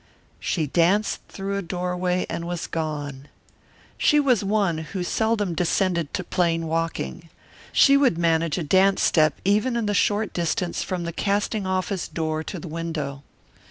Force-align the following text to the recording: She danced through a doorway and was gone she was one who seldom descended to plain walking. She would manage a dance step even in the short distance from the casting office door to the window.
She 0.39 0.65
danced 0.65 1.19
through 1.29 1.57
a 1.57 1.61
doorway 1.61 2.25
and 2.27 2.47
was 2.47 2.65
gone 2.65 3.27
she 3.99 4.19
was 4.19 4.43
one 4.43 4.79
who 4.79 5.03
seldom 5.03 5.53
descended 5.53 6.11
to 6.15 6.23
plain 6.23 6.65
walking. 6.65 7.29
She 7.71 7.97
would 7.97 8.17
manage 8.17 8.57
a 8.57 8.63
dance 8.63 9.03
step 9.03 9.35
even 9.45 9.75
in 9.77 9.85
the 9.85 9.93
short 9.93 10.33
distance 10.33 10.81
from 10.81 11.03
the 11.03 11.13
casting 11.13 11.67
office 11.67 12.07
door 12.07 12.43
to 12.45 12.57
the 12.59 12.67
window. 12.67 13.21